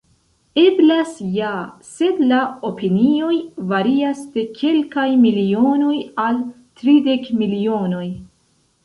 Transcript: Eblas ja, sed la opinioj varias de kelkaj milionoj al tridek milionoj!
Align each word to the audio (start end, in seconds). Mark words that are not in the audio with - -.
Eblas 0.59 1.09
ja, 1.33 1.49
sed 1.97 2.21
la 2.31 2.39
opinioj 2.69 3.35
varias 3.73 4.23
de 4.37 4.47
kelkaj 4.61 5.05
milionoj 5.27 5.93
al 6.25 6.41
tridek 6.81 7.31
milionoj! 7.43 8.07